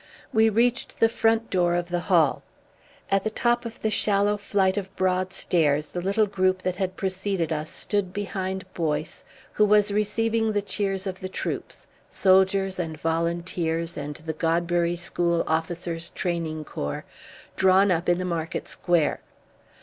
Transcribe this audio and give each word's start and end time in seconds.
We 0.33 0.49
reached 0.49 0.99
the 0.99 1.07
front 1.07 1.51
door 1.51 1.75
of 1.75 1.89
the 1.89 1.99
hall. 1.99 2.41
At 3.11 3.23
the 3.23 3.29
top 3.29 3.67
of 3.67 3.83
the 3.83 3.91
shallow 3.91 4.35
flight 4.35 4.75
of 4.75 4.89
broad 4.95 5.31
stairs 5.31 5.89
the 5.89 6.01
little 6.01 6.25
group 6.25 6.63
that 6.63 6.77
had 6.77 6.95
preceded 6.97 7.53
us 7.53 7.69
stood 7.69 8.11
behind 8.11 8.65
Boyce, 8.73 9.23
who 9.53 9.63
was 9.63 9.91
receiving 9.91 10.53
the 10.53 10.61
cheers 10.63 11.05
of 11.05 11.19
the 11.19 11.29
troops 11.29 11.85
soldiers 12.09 12.79
and 12.79 12.99
volunteers 12.99 13.95
and 13.95 14.15
the 14.15 14.33
Godbury 14.33 14.95
School 14.95 15.43
Officers' 15.45 16.09
Training 16.09 16.65
Corps 16.65 17.05
drawn 17.55 17.91
up 17.91 18.09
in 18.09 18.17
the 18.17 18.25
Market 18.25 18.67
Square. 18.67 19.19